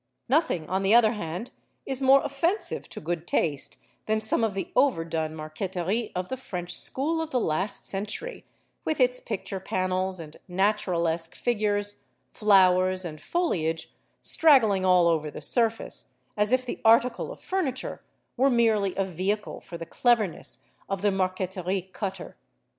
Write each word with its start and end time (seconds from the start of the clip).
Nothing, 0.27 0.67
on 0.67 0.81
the 0.81 0.95
other 0.95 1.11
hand, 1.11 1.51
is 1.85 2.01
more 2.01 2.23
offensive 2.23 2.89
to 2.89 2.99
good 2.99 3.27
taste 3.27 3.77
than 4.07 4.19
some 4.19 4.43
of 4.43 4.55
the 4.55 4.71
overdone 4.75 5.35
marqueterie 5.35 6.11
of 6.15 6.27
the 6.29 6.37
French 6.37 6.75
school 6.75 7.21
of 7.21 7.29
the 7.29 7.39
last 7.39 7.85
century, 7.85 8.43
with 8.83 8.99
its 8.99 9.19
picture 9.19 9.59
panels, 9.59 10.19
and 10.19 10.37
naturalesque 10.47 11.35
figures, 11.35 12.01
flowers, 12.33 13.05
and 13.05 13.21
foliage, 13.21 13.93
straggling 14.23 14.83
all 14.85 15.07
over 15.07 15.29
the 15.29 15.39
surface, 15.39 16.11
as 16.35 16.51
if 16.51 16.65
the 16.65 16.81
article 16.83 17.31
of 17.31 17.39
furniture 17.39 18.01
were 18.37 18.49
merely 18.49 18.95
a 18.95 19.05
vehicle 19.05 19.61
for 19.61 19.77
the 19.77 19.85
cleverness 19.85 20.63
of 20.89 21.03
the 21.03 21.11
marqueterie 21.11 21.91
cutter. 21.93 22.35